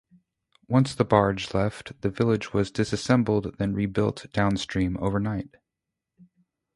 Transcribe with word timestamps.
Once 0.67 0.95
the 0.95 1.05
barge 1.05 1.53
left, 1.53 1.93
the 2.01 2.09
village 2.09 2.53
was 2.53 2.71
disassembled, 2.71 3.55
then 3.59 3.75
rebuilt 3.75 4.25
downstream 4.33 4.97
overnight. 4.97 5.57